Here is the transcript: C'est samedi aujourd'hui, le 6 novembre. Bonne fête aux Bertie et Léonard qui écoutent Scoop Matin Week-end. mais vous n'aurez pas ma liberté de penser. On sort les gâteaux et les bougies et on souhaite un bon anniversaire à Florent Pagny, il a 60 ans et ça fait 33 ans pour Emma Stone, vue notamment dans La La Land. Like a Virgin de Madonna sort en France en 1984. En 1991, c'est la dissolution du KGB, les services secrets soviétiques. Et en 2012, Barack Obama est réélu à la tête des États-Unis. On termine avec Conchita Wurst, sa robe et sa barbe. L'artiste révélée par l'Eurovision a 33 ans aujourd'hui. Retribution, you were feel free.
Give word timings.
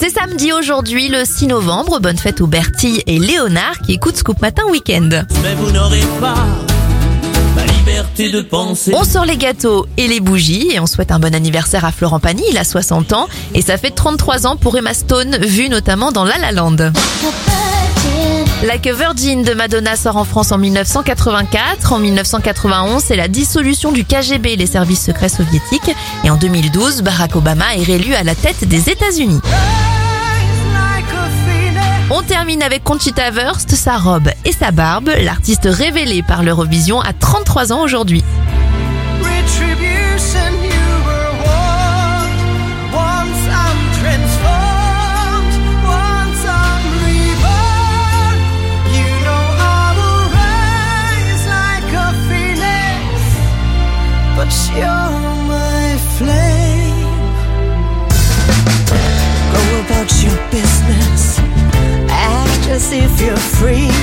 C'est 0.00 0.08
samedi 0.08 0.50
aujourd'hui, 0.50 1.08
le 1.08 1.26
6 1.26 1.48
novembre. 1.48 2.00
Bonne 2.00 2.16
fête 2.16 2.40
aux 2.40 2.46
Bertie 2.46 3.02
et 3.06 3.18
Léonard 3.18 3.78
qui 3.84 3.92
écoutent 3.92 4.16
Scoop 4.16 4.40
Matin 4.40 4.62
Week-end. 4.70 5.10
mais 5.42 5.54
vous 5.56 5.70
n'aurez 5.72 6.00
pas 6.18 6.46
ma 7.54 7.66
liberté 7.66 8.30
de 8.30 8.40
penser. 8.40 8.94
On 8.96 9.04
sort 9.04 9.26
les 9.26 9.36
gâteaux 9.36 9.86
et 9.98 10.08
les 10.08 10.20
bougies 10.20 10.70
et 10.72 10.80
on 10.80 10.86
souhaite 10.86 11.12
un 11.12 11.18
bon 11.18 11.34
anniversaire 11.34 11.84
à 11.84 11.92
Florent 11.92 12.18
Pagny, 12.18 12.44
il 12.50 12.56
a 12.56 12.64
60 12.64 13.12
ans 13.12 13.28
et 13.52 13.60
ça 13.60 13.76
fait 13.76 13.90
33 13.90 14.46
ans 14.46 14.56
pour 14.56 14.74
Emma 14.78 14.94
Stone, 14.94 15.36
vue 15.42 15.68
notamment 15.68 16.12
dans 16.12 16.24
La 16.24 16.38
La 16.38 16.52
Land. 16.52 16.76
Like 18.62 18.86
a 18.86 18.94
Virgin 18.94 19.42
de 19.42 19.52
Madonna 19.52 19.96
sort 19.96 20.16
en 20.16 20.24
France 20.24 20.50
en 20.52 20.58
1984. 20.58 21.92
En 21.92 21.98
1991, 21.98 23.02
c'est 23.02 23.16
la 23.16 23.28
dissolution 23.28 23.92
du 23.92 24.04
KGB, 24.04 24.56
les 24.56 24.66
services 24.66 25.04
secrets 25.04 25.28
soviétiques. 25.28 25.94
Et 26.24 26.30
en 26.30 26.36
2012, 26.36 27.02
Barack 27.02 27.36
Obama 27.36 27.74
est 27.76 27.82
réélu 27.82 28.14
à 28.14 28.22
la 28.22 28.34
tête 28.34 28.66
des 28.66 28.90
États-Unis. 28.90 29.40
On 32.12 32.22
termine 32.22 32.60
avec 32.60 32.82
Conchita 32.82 33.30
Wurst, 33.30 33.70
sa 33.70 33.96
robe 33.96 34.30
et 34.44 34.50
sa 34.50 34.72
barbe. 34.72 35.10
L'artiste 35.22 35.68
révélée 35.70 36.24
par 36.24 36.42
l'Eurovision 36.42 37.00
a 37.00 37.12
33 37.12 37.72
ans 37.72 37.82
aujourd'hui. 37.84 38.24
Retribution, 39.22 40.52
you 40.64 41.04
were 41.06 41.30
feel 63.20 63.36
free. 63.36 63.99